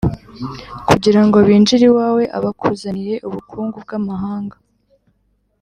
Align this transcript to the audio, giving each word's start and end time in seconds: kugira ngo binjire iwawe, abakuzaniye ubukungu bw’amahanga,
kugira 0.89 1.19
ngo 1.25 1.37
binjire 1.47 1.85
iwawe, 1.89 2.23
abakuzaniye 2.37 3.15
ubukungu 3.27 3.75
bw’amahanga, 3.83 4.57